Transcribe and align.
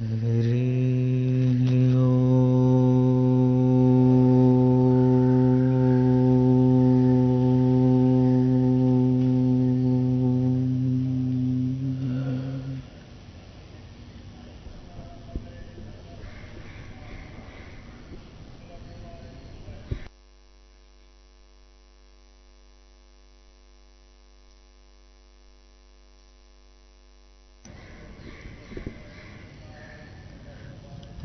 Když 0.00 0.49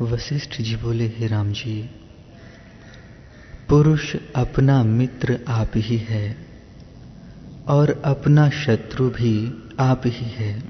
Vashishtha 0.00 0.60
ji 0.60 0.76
बोले, 0.76 1.06
हे 1.06 1.26
राम 1.26 1.52
जी, 1.52 1.90
पुरुष 3.68 4.16
अपना 4.36 4.82
मित्र 4.82 5.40
आप 5.48 5.70
ही 5.76 5.96
है 5.96 6.36
और 7.68 8.02
अपना 8.04 8.50
शत्रु 8.50 9.08
भी 9.10 9.64
आप 9.80 10.02
ही 10.06 10.26
है। 10.26 10.62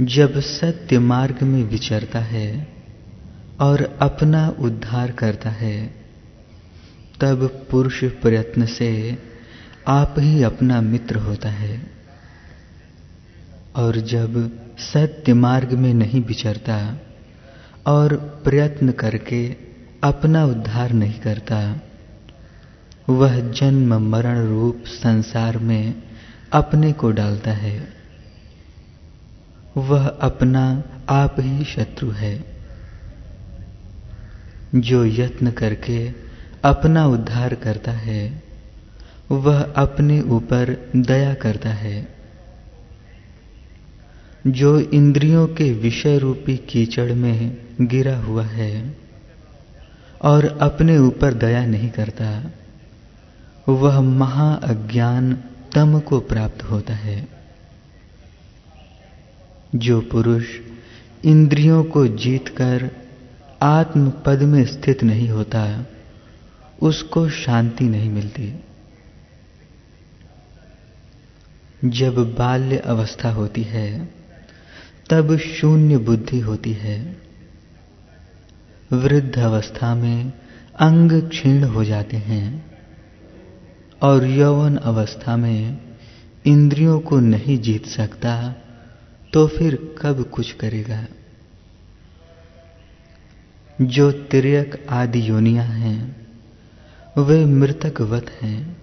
जब 0.00 0.40
सत्य 0.40 0.98
मार्ग 0.98 1.42
में 1.42 1.62
विचरता 1.62 2.18
है 2.18 2.68
और 3.60 3.98
अपना 4.00 4.48
उद्धार 4.48 5.10
करता 5.10 5.50
है, 5.50 5.94
तब 7.20 7.66
पुरुष 7.70 8.04
प्रयत्न 8.04 8.66
से 8.66 9.18
आप 9.88 10.14
ही 10.18 10.42
अपना 10.42 10.80
मित्र 10.80 11.16
होता 11.16 11.48
है। 11.48 11.86
और 13.76 13.96
जब 13.96 14.60
सत्य 14.78 15.34
मार्ग 15.34 15.72
में 15.72 15.94
नहीं 15.94 16.20
विचरता 16.20 17.00
और 17.86 18.16
प्रयत्न 18.44 18.92
करके 18.92 19.56
अपना 20.04 20.44
उद्धार 20.44 20.92
नहीं 20.92 21.20
करता। 21.20 21.80
वह 23.08 23.52
जन्म 23.52 23.94
मरण 24.10 24.48
रूप 24.48 24.84
संसार 24.86 25.58
में 25.58 26.02
अपने 26.52 26.92
को 26.92 27.10
डालता 27.10 27.50
है। 27.50 27.88
वह 29.76 30.08
अपना 30.08 30.82
आप 31.08 31.36
ही 31.38 31.64
शत्रु 31.64 32.10
है। 32.10 32.44
जो 34.74 35.04
यत्न 35.04 35.50
करके 35.50 36.12
अपना 36.64 37.06
उद्धार 37.06 37.54
करता 37.54 37.92
है, 37.92 38.42
वह 39.30 39.62
अपने 39.62 40.20
ऊपर 40.20 40.90
दया 40.96 41.34
करता 41.34 41.70
है। 41.70 42.13
जो 44.46 44.80
इंद्रियों 44.80 45.46
के 45.46 45.72
विषय 45.72 46.18
रूपी 46.18 46.56
कीचड़ 46.56 47.12
में 47.12 47.56
गिरा 47.80 48.18
हुआ 48.18 48.44
है 48.44 48.96
और 50.22 50.58
अपने 50.62 50.98
ऊपर 50.98 51.34
दया 51.34 51.66
नहीं 51.66 51.90
करता, 51.90 52.52
वह 53.68 54.00
महा 54.00 54.54
अज्ञान 54.54 55.44
तम 55.74 56.00
को 56.00 56.20
प्राप्त 56.20 56.62
होता 56.62 56.94
है। 56.94 57.28
जो 59.74 60.00
पुरुष 60.00 60.44
इंद्रियों 61.24 61.84
को 61.84 62.06
जीतकर 62.06 62.90
आत्म 63.62 64.10
पद 64.10 64.42
में 64.42 64.64
स्थित 64.64 65.04
नहीं 65.04 65.28
होता, 65.28 65.86
उसको 66.82 67.28
शांति 67.28 67.84
नहीं 67.84 68.10
मिलती। 68.10 68.54
जब 71.84 72.34
बाल्य 72.38 72.76
अवस्था 72.76 73.30
होती 73.30 73.62
है 73.62 74.14
तब 75.10 75.36
शून्य 75.36 75.96
बुद्धि 75.96 76.40
होती 76.40 76.72
है। 76.72 77.16
वृद्ध 78.92 79.38
अवस्था 79.38 79.94
में 79.94 80.32
अंग 80.78 81.28
क्षीण 81.28 81.64
हो 81.64 81.84
जाते 81.84 82.16
हैं 82.16 82.78
और 84.02 84.24
यौवन 84.24 84.76
अवस्था 84.76 85.36
में 85.36 85.78
इंद्रियों 86.46 87.00
को 87.00 87.20
नहीं 87.20 87.58
जीत 87.58 87.86
सकता 87.86 88.54
तो 89.32 89.46
फिर 89.46 89.96
कब 90.00 90.22
कुछ 90.22 90.52
करेगा? 90.52 91.06
जो 93.80 94.12
तिरक 94.12 94.86
आदि 94.90 95.28
योनियाँ 95.28 95.64
हैं, 95.64 96.26
वे 97.18 97.44
मृतकवत 97.44 98.30
हैं। 98.42 98.76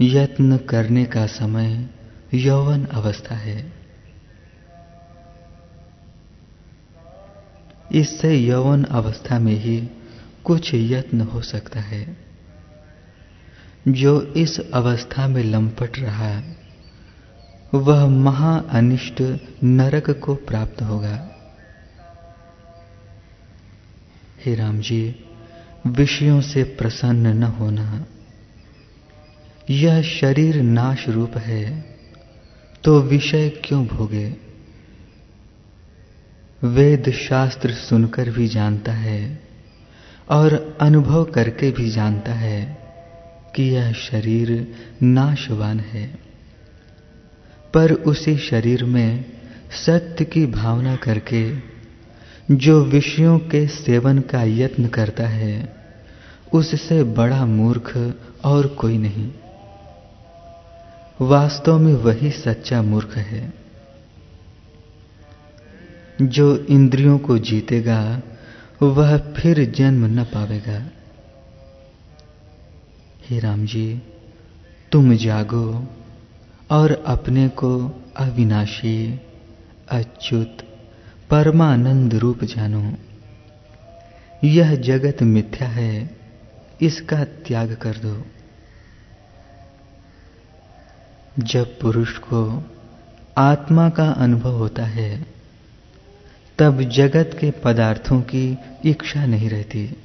यत्न 0.00 0.56
करने 0.56 1.04
का 1.04 1.26
समय 1.26 1.88
यौवन 2.34 2.84
अवस्था 2.84 3.34
है। 3.34 3.83
इससे 7.92 8.36
यौवन 8.36 8.84
अवस्था 8.84 9.38
में 9.38 9.54
ही 9.54 9.88
कुछ 10.44 10.70
यत्न 10.74 11.20
हो 11.20 11.40
सकता 11.40 11.80
है। 11.80 12.16
जो 13.88 14.22
इस 14.22 14.60
अवस्था 14.60 15.28
में 15.28 15.44
लंपट 15.44 15.98
रहा, 15.98 16.42
वह 17.74 18.06
महा 18.06 18.58
अनिष्ट 18.58 19.38
नरक 19.64 20.10
को 20.10 20.34
प्राप्त 20.34 20.82
होगा। 20.82 21.30
हे 24.44 24.54
राम 24.54 24.80
जी 24.80 25.24
विषयों 25.86 26.40
से 26.40 26.64
प्रसन्न 26.64 27.26
न 27.26 27.42
होना। 27.42 28.06
यह 29.70 30.02
शरीर 30.02 30.62
नाश 30.62 31.08
रूप 31.08 31.36
है 31.36 31.96
तो 32.84 33.00
विषय 33.00 33.48
क्यों 33.48 33.86
भोगे? 33.86 34.43
वेद 36.64 37.10
शास्त्र 37.10 37.70
सुनकर 37.70 38.30
भी 38.30 38.48
जानता 38.48 38.92
है 38.92 39.40
और 40.30 40.78
अनुभव 40.80 41.24
करके 41.24 41.70
भी 41.70 41.90
जानता 41.90 42.32
है 42.32 42.78
कि 43.56 43.62
यह 43.62 43.92
शरीर 43.92 44.74
नाशवान 45.02 45.80
है। 45.80 46.18
पर 47.74 47.92
उसी 47.92 48.36
शरीर 48.36 48.84
में 48.84 49.24
सत्य 49.86 50.24
की 50.24 50.46
भावना 50.46 50.96
करके 50.96 51.56
जो 52.50 52.84
विषयों 52.84 53.38
के 53.38 53.66
सेवन 53.66 54.18
का 54.18 54.42
यत्न 54.42 54.86
करता 54.86 55.26
है, 55.26 55.76
उससे 56.52 57.02
बड़ा 57.02 57.46
मूर्ख 57.46 58.14
और 58.44 58.66
कोई 58.66 58.98
नहीं। 58.98 59.32
वास्तव 61.20 61.78
में 61.78 61.94
वही 61.94 62.30
सच्चा 62.30 62.82
मूर्ख 62.82 63.16
है। 63.16 63.63
जो 66.22 66.56
इंद्रियों 66.56 67.18
को 67.18 67.38
जीतेगा, 67.38 68.22
वह 68.82 69.18
फिर 69.18 69.70
जन्म 69.70 70.20
न 70.20 70.24
पावेगा। 70.24 70.90
हे 73.28 73.38
राम 73.38 73.66
जी 73.66 74.02
तुम 74.92 75.16
जागो 75.16 75.88
और 76.70 77.04
अपने 77.06 77.48
को 77.48 78.02
अविनाशी, 78.16 79.20
अच्युत, 79.90 80.58
परमानंद 81.30 82.14
रूप 82.14 82.44
जानो। 82.44 82.94
यह 84.44 84.76
जगत 84.76 85.22
मिथ्या 85.22 85.68
है, 85.68 86.10
इसका 86.82 87.24
त्याग 87.24 87.74
कर 87.74 87.96
दो। 87.96 88.24
जब 91.38 91.78
पुरुष 91.80 92.18
को 92.18 92.64
आत्मा 93.38 93.88
का 93.88 94.10
अनुभव 94.10 94.52
होता 94.52 94.84
है 94.84 95.33
तब 96.58 96.82
जगत 96.82 97.36
के 97.40 97.50
पदार्थों 97.50 98.20
की 98.20 98.58
इच्छा 98.84 99.26
नहीं 99.26 99.50
रहती। 99.50 99.96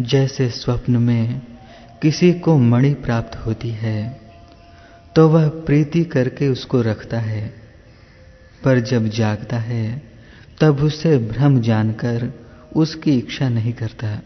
जैसे 0.00 0.48
स्वप्न 0.50 0.96
में 0.96 1.40
किसी 2.02 2.32
को 2.32 2.58
मणि 2.58 2.94
प्राप्त 2.94 3.36
होती 3.36 3.70
है 3.70 4.20
तो 5.16 5.28
वह 5.28 5.48
प्रीति 5.48 6.04
करके 6.04 6.48
उसको 6.48 6.82
रखता 6.82 7.18
है। 7.18 7.54
पर 8.64 8.80
जब 8.80 9.08
जागता 9.08 9.58
है, 9.58 10.02
तब 10.60 10.80
उसे 10.80 11.18
भ्रम 11.18 11.60
जानकर 11.60 12.32
उसकी 12.76 13.18
इच्छा 13.18 13.48
नहीं 13.48 13.72
करता। 13.72 14.18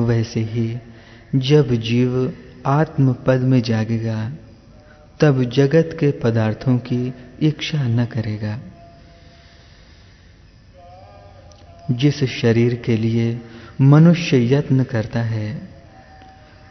वैसे 0.00 0.40
ही 0.40 0.78
जब 1.36 1.74
जीव 1.74 2.32
आत्म 2.66 3.12
पद 3.12 3.40
में 3.40 3.62
जागेगा, 3.62 4.32
तब 5.20 5.44
जगत 5.44 5.96
के 6.00 6.10
पदार्थों 6.10 6.78
की 6.78 7.14
इच्छा 7.42 7.88
न 7.88 8.04
करेगा। 8.04 8.58
जिस 11.90 12.24
शरीर 12.24 12.74
के 12.74 12.96
लिए 12.96 13.40
मनुष्य 13.80 14.54
यत्न 14.54 14.84
करता 14.84 15.22
है, 15.22 15.68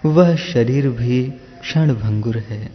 वह 0.05 0.35
शरीर 0.35 0.89
भी 0.89 1.23
क्षण 1.61 1.93
भंगुर 1.93 2.37
है। 2.37 2.69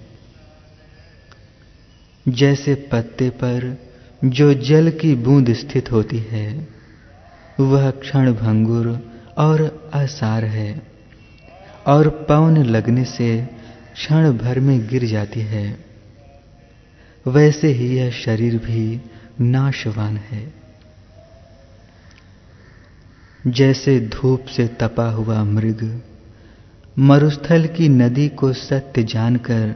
जैसे 2.29 2.75
पत्ते 2.75 3.31
पर 3.31 3.79
जो 4.25 4.55
जल 4.55 4.91
की 4.91 5.15
बूंद 5.15 5.53
स्थित 5.53 5.93
होती 5.93 6.19
है, 6.19 6.69
वह 7.61 7.91
क्षण 7.91 8.33
भंगुर 8.33 9.13
और 9.39 9.91
असार 9.95 10.45
है। 10.45 10.88
और 11.89 12.09
पवन 12.29 12.57
लगने 12.57 13.05
से 13.05 13.49
क्षण 13.95 14.33
भर 14.33 14.61
में 14.61 14.89
गिर 14.89 15.05
जाती 15.05 15.41
है। 15.41 15.85
वैसे 17.29 17.69
ही 17.69 17.97
यह 17.97 18.11
शरीर 18.11 18.57
भी 18.57 19.01
नाशवान 19.41 20.17
है। 20.17 20.55
जैसे 23.47 24.01
धूप 24.01 24.45
से 24.45 24.69
तपा 24.69 25.11
हुआ 25.11 25.45
मृग, 25.45 26.03
मरुस्थल 26.99 27.67
की 27.67 27.89
नदी 27.89 28.29
को 28.29 28.53
सत्य 28.53 29.03
जानकर 29.03 29.75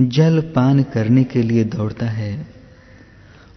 जल 0.00 0.40
पान 0.40 0.82
करने 0.82 1.24
के 1.24 1.42
लिए 1.42 1.64
दौड़ता 1.64 2.06
है 2.06 2.46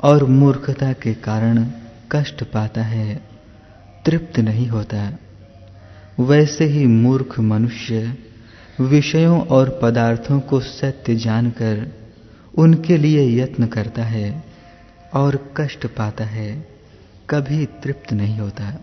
और 0.01 0.23
मूर्खता 0.23 0.93
के 0.93 1.13
कारण 1.13 1.65
कष्ट 2.11 2.43
पाता 2.43 2.83
है, 2.83 3.21
तृप्त 4.05 4.39
नहीं 4.39 4.67
होता। 4.67 5.11
वैसे 6.19 6.65
ही 6.65 6.87
मूर्ख 6.87 7.39
मनुष्य 7.39 8.17
विषयों 8.81 9.41
और 9.41 9.79
पदार्थों 9.81 10.39
को 10.39 10.59
सत्य 10.59 11.15
जानकर 11.15 11.95
उनके 12.57 12.97
लिए 12.97 13.43
यत्न 13.43 13.65
करता 13.65 14.03
है 14.03 14.43
और 15.13 15.53
कष्ट 15.57 15.87
पाता 15.87 16.25
है, 16.25 16.67
कभी 17.29 17.65
तृप्त 17.65 18.13
नहीं 18.13 18.37
होता। 18.37 18.73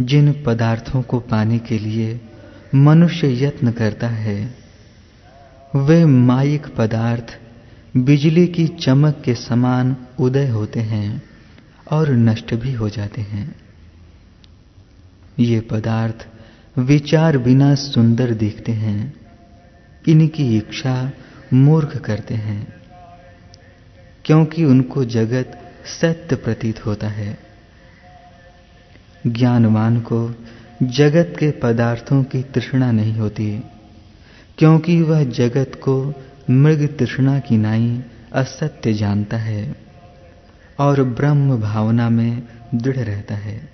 जिन 0.00 0.42
पदार्थों 0.46 1.02
को 1.02 1.20
पाने 1.20 1.58
के 1.58 1.78
लिए 1.78 2.20
मनुष्य 2.74 3.44
यत्न 3.44 3.70
करता 3.70 4.08
है, 4.08 4.54
वे 5.76 6.04
माइक 6.04 6.66
पदार्थ 6.76 7.38
बिजली 7.96 8.46
की 8.46 8.66
चमक 8.66 9.22
के 9.24 9.34
समान 9.34 9.96
उदय 10.20 10.48
होते 10.48 10.80
हैं। 10.80 11.31
और 11.90 12.10
नष्ट 12.10 12.54
भी 12.54 12.72
हो 12.72 12.88
जाते 12.88 13.20
हैं। 13.20 13.54
ये 15.38 15.60
पदार्थ 15.60 16.26
विचार 16.78 17.38
बिना 17.38 17.74
सुंदर 17.74 18.30
दिखते 18.34 18.72
हैं। 18.72 19.14
इनकी 20.08 20.56
इच्छा 20.56 21.10
मूर्ख 21.52 21.96
करते 21.96 22.34
हैं, 22.34 22.72
क्योंकि 24.24 24.64
उनको 24.64 25.04
जगत 25.04 25.58
सत्य 26.00 26.36
प्रतीत 26.36 26.86
होता 26.86 27.08
है। 27.08 27.38
ज्ञानवान 29.26 30.00
को 30.00 30.34
जगत 30.82 31.36
के 31.38 31.50
पदार्थों 31.50 32.22
की 32.24 32.42
तृष्णा 32.42 32.90
नहीं 32.92 33.12
होती, 33.12 33.60
क्योंकि 34.58 35.00
वह 35.02 35.24
जगत 35.24 35.72
को 35.74 36.14
मृग 36.50 36.96
तृष्णा 36.98 37.38
की 37.38 37.56
नाई 37.56 38.02
असत्य 38.32 38.92
जानता 38.92 39.36
है। 39.36 39.91
और 40.78 41.02
ब्रह्म 41.02 41.60
भावना 41.60 42.10
में 42.10 42.42
दृढ़ 42.74 42.96
रहता 42.96 43.34
है। 43.34 43.68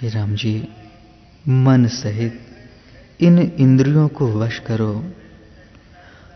हे 0.00 0.08
राम 0.08 0.34
जी, 0.34 0.68
मन 1.48 1.86
सहित 1.86 2.46
इन 3.20 3.38
इंद्रियों 3.38 4.08
को 4.08 4.32
वश 4.32 4.58
करो 4.58 5.12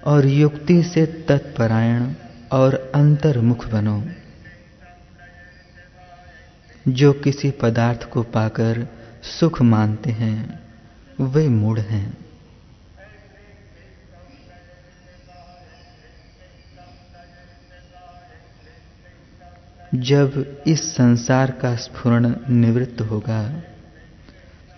और 0.05 0.27
युक्ति 0.27 0.83
से 0.83 1.07
तत्परायण 1.07 2.15
और 2.53 2.93
अंतर्मुख 2.95 3.67
बनो। 3.67 4.05
जो 6.89 7.13
किसी 7.13 7.51
पदार्थ 7.51 8.11
को 8.11 8.23
पाकर 8.23 8.87
सुख 9.23 9.63
मानते 9.63 10.11
हैं, 10.11 10.61
वे 11.21 11.49
मूढ़ 11.49 11.81
हैं। 11.81 12.24
जब 19.95 20.63
इस 20.67 20.95
संसार 20.95 21.51
का 21.51 21.77
स्फुरण 21.77 22.37
निवृत्त 22.49 23.01
होगा, 23.01 23.63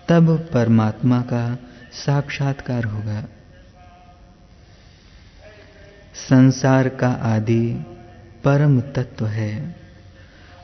तब 0.09 0.49
परमात्मा 0.53 1.21
का 1.21 1.59
साक्षात्कार 1.93 2.85
होगा। 2.85 3.25
संसार 6.15 6.89
का 6.89 7.09
आदि 7.09 7.87
परम 8.45 8.81
तत्व 8.81 9.27
है 9.27 9.77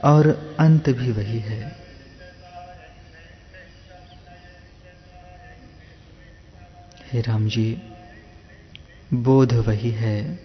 और 0.04 0.56
अंत 0.60 0.90
भी 0.90 1.12
वही 1.12 1.38
है। 1.38 1.76
हे 7.12 7.20
राम 7.20 7.48
जी, 7.48 7.82
बोध 9.14 9.55
वही 9.55 9.90
है 9.90 10.38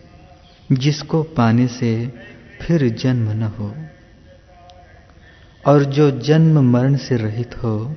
जिसको 0.71 1.23
पाने 1.23 1.67
से 1.67 2.13
फिर 2.61 2.89
जन्म 2.89 3.31
न 3.31 3.43
हो। 3.43 3.86
और 5.67 5.83
जो 5.83 6.11
जन्म 6.11 6.71
मरण 6.71 6.97
से 6.97 7.17
रहित 7.17 7.63
हो, 7.63 7.95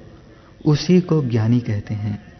उसी 0.66 1.00
को 1.00 1.22
ज्ञानी 1.22 1.60
कहते 1.60 1.94
हैं। 1.94 2.32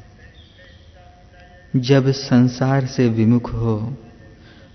जब 1.77 2.11
संसार 2.11 2.87
से 2.87 3.09
विमुख 3.09 3.53
हो 3.53 3.97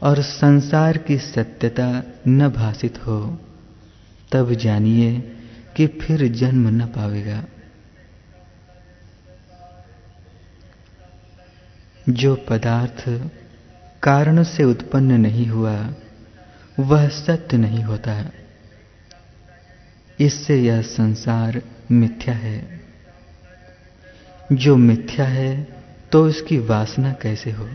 और 0.02 0.22
संसार 0.22 0.98
की 0.98 1.18
सत्यता 1.18 2.04
न 2.28 2.50
भाषित 2.50 3.08
हो, 3.08 3.40
तब 4.32 4.52
जानिए 4.52 5.20
कि 5.76 5.88
फिर 5.88 6.28
जन्म 6.28 6.68
न 6.68 6.86
पावेगा। 6.86 7.44
जो 12.10 12.36
पदार्थ 12.36 13.30
कारण 14.04 14.44
से 14.44 14.64
उत्पन्न 14.64 15.12
नहीं 15.12 15.48
हुआ, 15.48 15.94
वह 16.80 17.08
सत्य 17.08 17.58
नहीं 17.58 17.84
होता। 17.84 18.32
इससे 20.20 20.62
यह 20.62 20.82
संसार 20.82 21.62
मिथ्या 21.92 22.36
है। 22.36 22.82
जो 24.52 24.76
मिथ्या 24.76 25.26
है 25.26 25.68
तो 26.12 26.30
इसकी 26.30 26.58
वासना 26.58 27.14
कैसे 27.14 27.52
हो? 27.52 27.70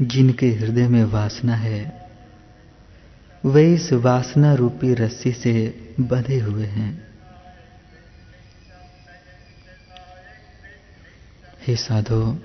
जिनके 0.00 0.46
हृदय 0.46 0.88
में 0.88 1.04
वासना 1.04 1.54
है, 1.54 2.10
वे 3.44 3.74
इस 3.74 3.92
वासना 3.92 4.54
रूपी 4.54 4.94
रस्सी 4.94 5.32
से 5.32 5.80
बंधे 6.00 6.38
हुए 6.40 6.66
हैं। 6.66 7.03
हे 11.66 11.76
साधो, 11.76 12.42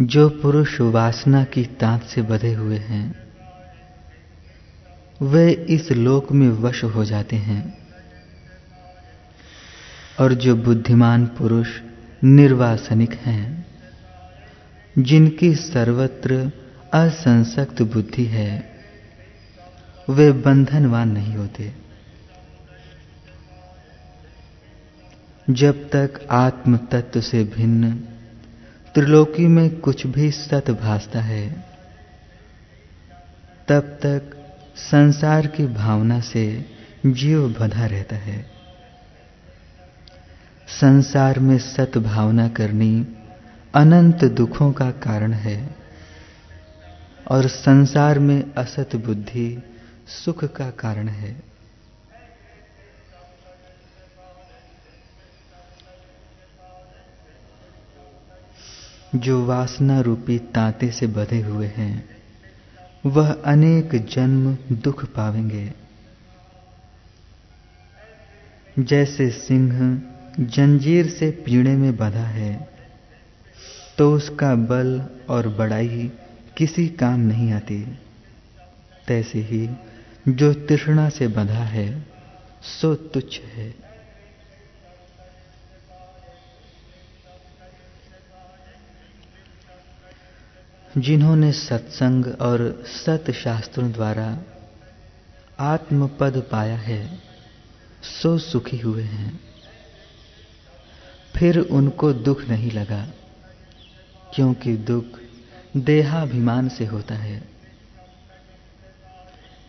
जो 0.00 0.28
पुरुष 0.28 0.80
वासना 0.80 1.44
की 1.44 1.64
तांत 1.64 2.02
से 2.02 2.22
बधे 2.22 2.54
हुए 2.54 2.76
हैं, 2.76 3.14
वे 5.22 5.52
इस 5.52 5.92
लोक 5.92 6.32
में 6.32 6.48
वश 6.48 6.84
हो 6.84 7.04
जाते 7.04 7.36
हैं। 7.36 7.78
और 10.20 10.34
जो 10.34 10.56
बुद्धिमान 10.56 11.26
पुरुष 11.26 11.68
निर्वासनिक 12.24 13.12
हैं, 13.12 13.66
जिनकी 14.98 15.54
सर्वत्र 15.54 16.50
असंसक्त 16.94 17.82
बुद्धि 17.82 18.24
है, 18.24 18.70
वे 20.10 20.32
बंधनवान 20.32 21.08
नहीं 21.08 21.34
होते। 21.34 21.72
जब 25.50 25.90
तक 25.90 26.26
आत्म 26.30 26.76
तत्व 26.76 27.20
से 27.20 27.44
भिन्न 27.44 28.00
त्रिलोकी 28.94 29.46
में 29.46 29.80
कुछ 29.80 30.06
भी 30.06 30.30
सत 30.30 30.70
भासता 30.70 31.20
है, 31.20 31.50
तब 33.68 33.80
तक 34.02 34.36
संसार 34.76 35.46
की 35.46 35.66
भावना 35.66 36.20
से 36.20 36.44
जीव 37.06 37.48
बधा 37.60 37.86
रहता 37.86 38.16
है। 38.16 38.50
संसार 40.68 41.38
में 41.38 41.58
सत 41.58 41.98
भावना 41.98 42.48
करनी 42.48 43.06
अनंत 43.74 44.24
दुखों 44.24 44.72
का 44.72 44.90
कारण 44.90 45.32
है 45.32 45.76
और 47.30 47.48
संसार 47.48 48.18
में 48.18 48.54
असत 48.54 48.96
बुद्धि 48.96 49.62
सुख 50.24 50.44
का 50.44 50.70
कारण 50.70 51.08
है। 51.08 51.53
जो 59.14 59.44
वासना 59.46 60.00
रूपी 60.00 60.38
तांते 60.54 60.90
से 60.90 61.06
बधे 61.06 61.40
हुए 61.40 61.66
हैं, 61.66 62.04
वह 63.06 63.30
अनेक 63.32 63.94
जन्म 64.06 64.56
दुख 64.72 65.04
पावेंगे। 65.04 65.72
जैसे 68.78 69.30
सिंह 69.30 70.02
जंजीर 70.40 71.08
से 71.08 71.30
पीड़े 71.44 71.74
में 71.76 71.96
बंधा 71.96 72.26
है 72.28 72.68
तो 73.98 74.12
उसका 74.14 74.54
बल 74.54 75.00
और 75.28 75.48
बड़ाई 75.48 76.10
किसी 76.56 76.88
काम 76.88 77.20
नहीं 77.20 77.52
आती। 77.52 77.78
तैसे 79.08 79.38
ही 79.40 79.68
जो 80.28 80.52
तृष्णा 80.54 81.08
से 81.08 81.28
बंधा 81.28 81.64
है, 81.64 81.88
सो 82.62 82.94
तुच्छ 82.94 83.40
है। 83.40 83.74
जिन्होंने 90.98 91.52
सत्संग 91.52 92.26
और 92.26 92.84
सत 92.86 93.30
शास्त्रों 93.30 93.92
द्वारा 93.92 94.38
आत्मपद 95.60 96.48
पाया 96.52 96.76
है, 96.76 97.18
सो 98.02 98.38
सुखी 98.38 98.78
हुए 98.78 99.02
हैं। 99.02 99.40
फिर 101.36 101.58
उनको 101.58 102.12
दुख 102.12 102.48
नहीं 102.48 102.70
लगा, 102.70 103.06
क्योंकि 104.34 104.76
दुख 104.76 105.04
देहाभिमान 105.76 106.68
से 106.68 106.86
होता 106.86 107.14
है। 107.14 107.48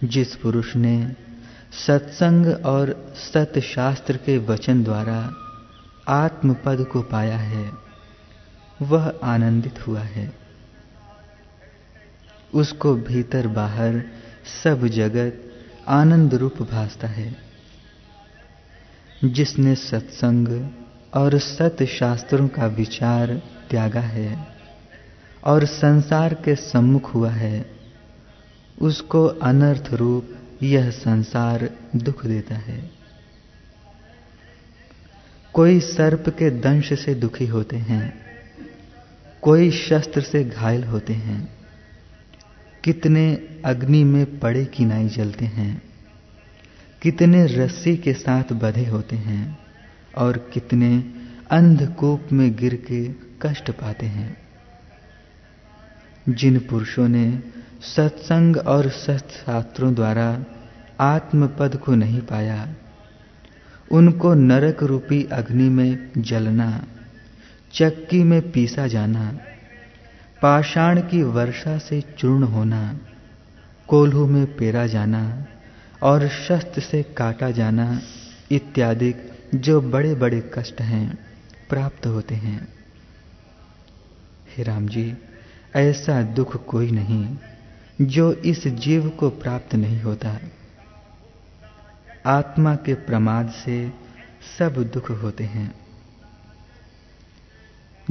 जिस 0.03 0.35
पुरुष 0.35 0.75
ने 0.75 1.15
सत्संग 1.87 2.65
और 2.65 3.13
सतशास्त्र 3.33 4.17
के 4.17 4.37
वचन 4.37 4.83
द्वारा 4.83 5.33
आत्मपद 6.07 6.85
को 6.91 7.01
पाया 7.01 7.37
है, 7.37 7.71
वह 8.81 9.19
आनंदित 9.23 9.87
हुआ 9.87 10.01
है। 10.01 10.44
उसको 12.55 12.95
भीतर 12.95 13.47
बाहर 13.47 14.03
सब 14.63 14.87
जगत 14.87 15.41
आनंद 15.87 16.33
रूप 16.33 16.61
भासता 16.61 17.07
है। 17.07 17.35
जिसने 19.23 19.75
सत्संग 19.75 20.69
और 21.13 21.37
सत 21.39 21.83
शास्त्रों 21.83 22.47
का 22.47 22.65
विचार 22.67 23.41
त्यागा 23.69 24.01
है 24.01 24.47
और 25.43 25.65
संसार 25.65 26.33
के 26.33 26.55
सम्मुख 26.55 27.13
हुआ 27.13 27.29
है, 27.29 27.71
उसको 28.81 29.25
अनर्थ 29.25 29.93
रूप 29.93 30.29
यह 30.63 30.89
संसार 30.89 31.69
दुख 31.95 32.25
देता 32.25 32.55
है। 32.55 32.91
कोई 35.53 35.79
सर्प 35.79 36.29
के 36.29 36.49
दंश 36.49 36.93
से 36.93 37.15
दुखी 37.15 37.47
होते 37.47 37.77
हैं, 37.77 38.25
कोई 39.41 39.71
शस्त्र 39.71 40.21
से 40.21 40.43
घायल 40.43 40.83
होते 40.83 41.13
हैं 41.13 41.54
कितने 42.85 43.47
अग्नि 43.65 44.03
में 44.03 44.39
पड़े 44.39 44.65
किनाई 44.65 45.07
जलते 45.07 45.45
हैं, 45.45 45.81
कितने 47.01 47.45
रस्सी 47.45 47.97
के 47.97 48.13
साथ 48.13 48.53
बधे 48.53 48.85
होते 48.85 49.15
हैं, 49.15 49.57
और 50.17 50.49
कितने 50.53 51.03
अंधकूप 51.51 52.27
में 52.33 52.55
गिर 52.55 52.75
के 52.75 53.09
कष्ट 53.41 53.71
पाते 53.71 54.05
हैं। 54.05 54.37
जिन 56.29 56.59
पुरुषों 56.59 57.07
ने 57.07 57.39
सत्संग 57.95 58.57
और 58.57 58.89
सत्शास्त्रों 58.89 59.93
द्वारा 59.93 60.45
आत्मपद 60.99 61.75
को 61.75 61.95
नहीं 61.95 62.21
पाया, 62.21 62.75
उनको 63.91 64.33
नरक 64.33 64.83
रूपी 64.83 65.23
अग्नि 65.23 65.69
में 65.69 66.09
जलना, 66.17 66.83
चक्की 67.73 68.23
में 68.23 68.51
पीसा 68.51 68.87
जाना 68.87 69.39
पाषाण 70.41 71.01
की 71.01 71.23
वर्षा 71.23 71.77
से 71.77 72.01
चूर्ण 72.01 72.43
होना, 72.43 72.99
कोल्हू 73.87 74.27
में 74.27 74.57
पेरा 74.57 74.87
जाना 74.87 75.45
और 76.03 76.27
शस्त्र 76.27 76.81
से 76.81 77.03
काटा 77.03 77.51
जाना 77.51 78.01
इत्यादि 78.51 79.15
जो 79.55 79.81
बड़े 79.81 80.15
बड़े 80.15 80.51
कष्ट 80.53 80.81
हैं, 80.81 81.19
प्राप्त 81.69 82.07
होते 82.07 82.35
हैं। 82.35 82.67
हे 84.57 84.63
राम 84.63 84.87
जी 84.87 85.17
ऐसा 85.75 86.21
दुख 86.21 86.65
कोई 86.65 86.91
नहीं 86.91 87.37
जो 88.01 88.33
इस 88.33 88.67
जीव 88.67 89.09
को 89.09 89.29
प्राप्त 89.29 89.75
नहीं 89.75 90.01
होता। 90.01 90.39
आत्मा 92.25 92.75
के 92.75 92.93
प्रमाद 92.93 93.49
से 93.49 93.93
सब 94.59 94.91
दुख 94.93 95.11
होते 95.11 95.43
हैं। 95.43 95.75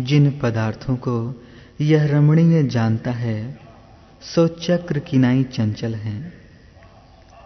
जिन 0.01 0.41
पदार्थों 0.43 0.97
को 0.97 1.43
यह 1.81 2.07
रमणीय 2.07 2.63
जानता 2.63 3.11
है, 3.11 3.59
सो 4.23 4.49
चक्र 4.49 4.99
किनाई 4.99 5.45
चंचल 5.45 5.95
हैं, 5.95 6.33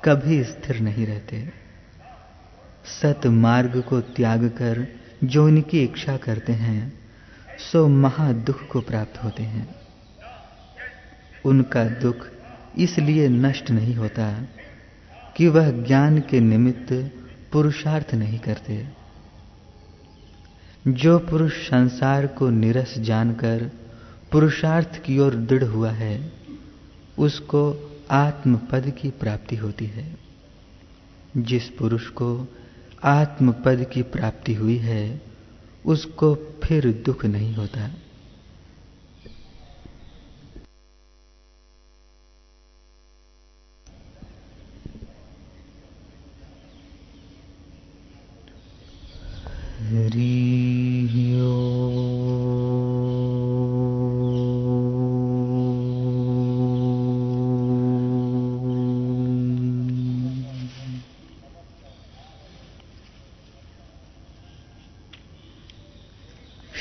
कभी 0.04 0.44
स्थिर 0.44 0.80
नहीं 0.80 1.06
रहते। 1.06 1.52
सत 3.02 3.26
मार्ग 3.26 3.82
को 3.82 4.00
त्याग 4.00 4.44
कर 4.44 4.88
जो 5.24 5.48
इनकी 5.48 5.82
इच्छा 5.82 6.16
करते 6.16 6.52
हैं, 6.52 6.92
सो 7.72 7.88
महा 7.88 8.32
दुख 8.32 8.68
को 8.68 8.80
प्राप्त 8.80 9.24
होते 9.24 9.42
हैं। 9.42 9.74
उनका 11.44 11.84
दुख 11.84 12.28
इसलिए 12.78 13.28
नष्ट 13.28 13.70
नहीं 13.70 13.94
होता 13.94 14.42
कि 15.36 15.48
वह 15.48 15.70
ज्ञान 15.70 16.18
के 16.18 16.40
निमित्त 16.40 17.12
पुरुषार्थ 17.52 18.14
नहीं 18.14 18.38
करते। 18.38 18.88
जो 20.88 21.18
पुरुष 21.18 21.52
संसार 21.52 22.26
को 22.26 22.50
निरस 22.50 22.98
जानकर 22.98 23.70
पुरुषार्थ 24.32 25.02
की 25.02 25.18
ओर 25.18 25.34
दृढ़ 25.34 25.64
हुआ 25.64 25.90
है, 25.90 26.32
उसको 27.18 27.90
आत्मपद 28.10 28.90
की 28.90 29.10
प्राप्ति 29.10 29.56
होती 29.56 29.86
है। 29.86 30.16
जिस 31.36 31.68
पुरुष 31.68 32.08
को 32.08 32.48
आत्मपद 33.04 33.86
की 33.92 34.02
प्राप्ति 34.02 34.54
हुई 34.54 34.76
है, 34.76 35.22
उसको 35.86 36.34
फिर 36.34 37.02
दुख 37.06 37.24
नहीं 37.24 37.54
होता। 37.54 37.90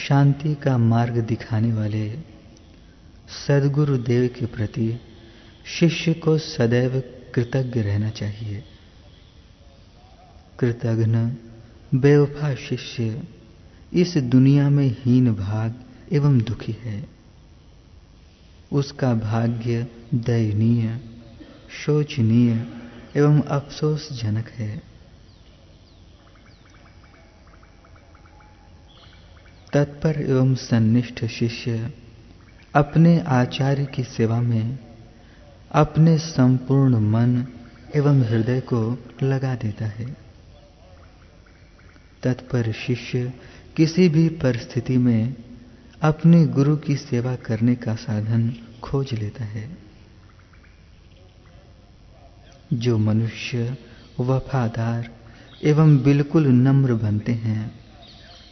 शांति 0.08 0.56
का 0.56 0.78
मार्ग 0.78 1.18
दिखाने 1.18 1.74
वाले 1.74 2.10
सदगुरु 3.48 3.98
देव 3.98 4.30
के 4.40 4.46
प्रति 4.46 5.00
शिष्य 5.80 6.14
को 6.14 6.38
सदैव 6.38 7.04
कृतज्ञ 7.36 7.82
रहना 7.82 8.10
चाहिए। 8.10 8.64
कृतघ्न, 10.60 11.38
बेवफा 11.96 12.56
शिष्य 12.56 13.24
इस 13.94 14.18
दुनिया 14.18 14.70
में 14.70 14.96
हीन 15.00 15.34
भाग 15.34 15.76
एवं 16.12 16.40
दुखी 16.40 16.72
है। 16.72 17.08
उसका 18.72 19.14
भाग्य 19.14 19.88
दयनीय, 20.14 21.00
शोचनीय 21.86 22.68
एवं 23.16 23.42
अफसोसजनक 23.42 24.50
है। 24.50 24.97
तत्पर 29.74 30.22
एवं 30.22 30.56
सन्निष्ठ 30.56 31.26
शिष्य, 31.26 31.94
अपने 32.76 33.20
आचार्य 33.20 33.86
की 33.86 34.04
सेवा 34.04 34.42
में 34.42 34.80
अपने 35.72 36.18
संपूर्ण 36.18 37.00
मन 37.00 37.46
एवं 37.96 38.22
हृदय 38.22 38.60
को 38.60 38.98
लगा 39.24 39.56
देता 39.56 39.86
है। 39.86 40.18
तत्पर 42.24 42.72
शिष्य 42.72 43.34
किसी 43.78 44.10
भी 44.10 44.30
परिस्थिति 44.30 44.98
में 44.98 45.36
अपने 46.02 46.46
गुरु 46.46 46.78
की 46.78 46.96
सेवा 46.96 47.36
करने 47.36 47.76
का 47.76 47.96
साधन 47.96 48.54
खोज 48.84 49.14
लेता 49.14 49.46
है। 49.46 49.78
जो 52.74 52.98
मनुष्य 52.98 53.78
वफादार 54.20 55.10
एवं 55.64 55.98
बिल्कुल 55.98 56.48
नम्र 56.48 56.94
बनते 56.94 57.32
हैं 57.32 57.87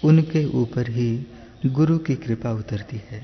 उनके 0.05 0.45
ऊपर 0.45 0.89
ही 0.89 1.25
गुरु 1.65 1.97
की 1.97 2.15
कृपा 2.15 2.51
उतरती 2.51 3.01
है। 3.09 3.21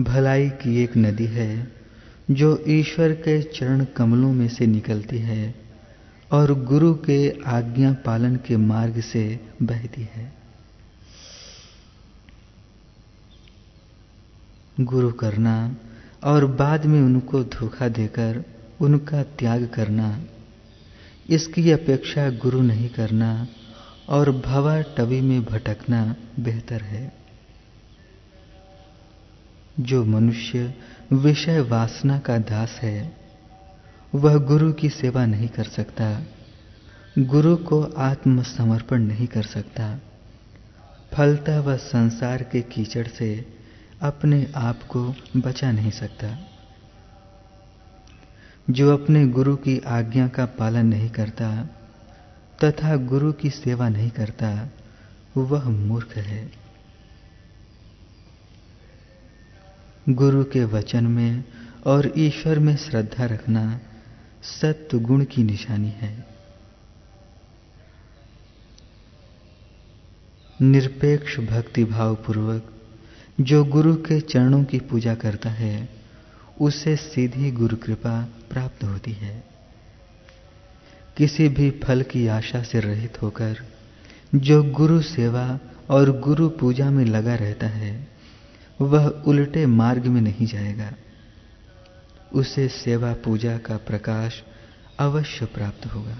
भलाई 0.00 0.48
की 0.50 0.82
एक 0.82 0.96
नदी 0.96 1.26
है, 1.26 1.72
जो 2.30 2.64
ईश्वर 2.68 3.12
के 3.12 3.42
चरण 3.42 3.84
कमलों 3.84 4.32
में 4.32 4.48
से 4.48 4.66
निकलती 4.66 5.18
है 5.18 5.54
और 6.32 6.64
गुरु 6.64 6.94
के 6.94 7.18
आज्ञा 7.46 7.92
पालन 7.92 8.36
के 8.36 8.56
मार्ग 8.56 9.00
से 9.00 9.40
बहती 9.62 10.02
है। 10.02 10.32
गुरु 14.80 15.12
करना 15.12 15.76
और 16.24 16.46
बाद 16.46 16.86
में 16.86 17.00
उनको 17.00 17.42
धोखा 17.44 17.88
देकर 17.88 18.44
उनका 18.80 19.22
त्याग 19.22 19.66
करना 19.74 20.08
इसकी 21.30 21.70
अपेक्षा 21.70 22.30
गुरु 22.30 22.62
नहीं 22.62 22.88
करना 22.88 23.48
और 24.08 24.30
भवा 24.30 24.80
टवी 24.80 25.20
में 25.20 25.44
भटकना 25.44 26.16
बेहतर 26.40 26.82
है। 26.82 27.12
जो 29.80 30.04
मनुष्य 30.04 30.74
विषय 31.12 31.60
वासना 31.60 32.18
का 32.18 32.38
दास 32.38 32.78
है, 32.82 33.16
वह 34.14 34.38
गुरु 34.38 34.72
की 34.72 34.88
सेवा 34.88 35.26
नहीं 35.26 35.48
कर 35.48 35.64
सकता, 35.64 36.22
गुरु 37.18 37.56
को 37.56 37.82
आत्मसमर्पण 37.82 38.98
नहीं 38.98 39.26
कर 39.26 39.42
सकता। 39.42 40.00
फलता 41.14 41.60
वह 41.60 41.76
संसार 41.76 42.42
के 42.42 42.60
कीचड़ 42.60 43.08
से 43.08 43.46
अपने 44.00 44.52
आप 44.56 44.82
को 44.82 45.14
बचा 45.36 45.72
नहीं 45.72 45.90
सकता। 45.90 46.55
जो 48.70 48.92
अपने 48.92 49.26
गुरु 49.26 49.56
की 49.56 49.78
आज्ञा 49.78 50.28
का 50.28 50.46
पालन 50.46 50.86
नहीं 50.86 51.10
करता 51.10 51.70
तथा 52.64 52.96
गुरु 52.96 53.32
की 53.32 53.50
सेवा 53.50 53.88
नहीं 53.88 54.10
करता, 54.10 54.68
वह 55.36 55.68
मूर्ख 55.68 56.16
है। 56.16 56.52
गुरु 60.08 60.44
के 60.44 60.64
वचन 60.64 61.06
में 61.06 61.44
और 61.86 62.12
ईश्वर 62.16 62.58
में 62.58 62.76
श्रद्धा 62.76 63.24
रखना 63.24 63.80
सत्य 64.42 64.98
गुण 64.98 65.24
की 65.24 65.42
निशानी 65.42 65.88
है। 65.88 66.26
निरपेक्ष 70.62 71.40
भक्ति 71.40 71.84
भाव 71.84 72.14
पूर्वक 72.14 72.74
जो 73.40 73.64
गुरु 73.64 73.94
के 73.94 74.20
चरणों 74.20 74.64
की 74.64 74.78
पूजा 74.78 75.14
करता 75.14 75.50
है 75.50 75.88
उसे 76.60 76.96
सीधी 76.96 77.50
गुरु 77.50 77.76
कृपा 77.76 78.28
प्राप्त 78.50 78.84
होती 78.84 79.12
है। 79.12 79.44
किसी 81.16 81.48
भी 81.48 81.70
फल 81.70 82.02
की 82.02 82.26
आशा 82.26 82.62
से 82.62 82.80
रहित 82.80 83.22
होकर, 83.22 83.56
जो 84.34 84.62
गुरु 84.62 85.00
सेवा 85.00 85.58
और 85.90 86.20
गुरु 86.20 86.48
पूजा 86.48 86.90
में 86.90 87.04
लगा 87.04 87.34
रहता 87.34 87.66
है, 87.66 88.08
वह 88.80 89.06
उल्टे 89.06 89.66
मार्ग 89.66 90.06
में 90.06 90.20
नहीं 90.20 90.46
जाएगा। 90.46 90.92
उसे 92.32 92.68
सेवा 92.68 93.12
पूजा 93.12 93.58
का 93.58 93.76
प्रकाश 93.76 94.42
अवश्य 94.98 95.46
प्राप्त 95.46 95.86
होगा। 95.86 96.16